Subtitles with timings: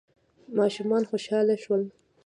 [0.57, 1.83] ماشومان خوشحاله شول.